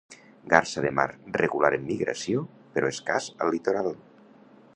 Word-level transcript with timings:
Garsa 0.53 0.81
de 0.85 0.91
mar 0.99 1.05
regular 1.41 1.71
en 1.79 1.85
migració, 1.91 2.43
però 2.79 2.91
escàs, 2.97 3.29
al 3.47 3.57
litoral. 3.59 3.93